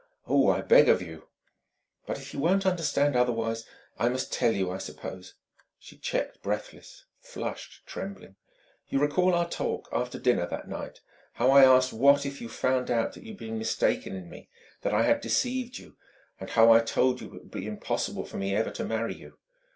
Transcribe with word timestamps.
"Oh, 0.25 0.49
I 0.49 0.61
beg 0.61 0.89
of 0.89 0.99
you" 0.99 1.27
"But 2.07 2.17
if 2.17 2.33
you 2.33 2.39
won't 2.39 2.65
understand 2.65 3.15
otherwise 3.15 3.67
I 3.99 4.09
must 4.09 4.33
tell 4.33 4.51
you, 4.51 4.71
I 4.71 4.79
suppose." 4.79 5.35
She 5.77 5.95
checked, 5.95 6.41
breathless, 6.41 7.05
flushed, 7.19 7.85
trembling. 7.85 8.35
"You 8.87 8.97
recall 8.97 9.35
our 9.35 9.47
talk 9.47 9.87
after 9.91 10.17
dinner, 10.17 10.47
that 10.47 10.67
night 10.67 11.01
how 11.33 11.51
I 11.51 11.65
asked 11.65 11.93
what 11.93 12.25
if 12.25 12.41
you 12.41 12.49
found 12.49 12.89
out 12.89 13.15
you'd 13.15 13.37
been 13.37 13.59
mistaken 13.59 14.15
in 14.15 14.27
me, 14.27 14.49
that 14.81 14.95
I 14.95 15.03
had 15.03 15.21
deceived 15.21 15.77
you; 15.77 15.97
and 16.39 16.49
how 16.49 16.71
I 16.71 16.79
told 16.79 17.21
you 17.21 17.27
it 17.27 17.33
would 17.43 17.51
be 17.51 17.67
impossible 17.67 18.25
for 18.25 18.37
me 18.37 18.55
ever 18.55 18.71
to 18.71 18.83
marry 18.83 19.13
you?" 19.13 19.37